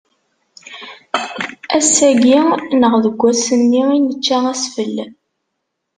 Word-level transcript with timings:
Ass-agi 1.77 2.39
neɣ 2.79 2.93
deg 3.03 3.15
wass-nni 3.21 3.83
i 3.95 3.99
nečča 3.99 4.37
asfel. 4.51 4.95